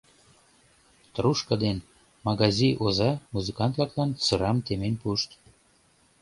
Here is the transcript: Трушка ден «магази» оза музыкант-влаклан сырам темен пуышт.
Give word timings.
Трушка 1.15 1.55
ден 1.63 1.77
«магази» 2.25 2.69
оза 2.87 3.11
музыкант-влаклан 3.33 4.09
сырам 4.25 4.57
темен 4.67 4.95
пуышт. 5.01 5.29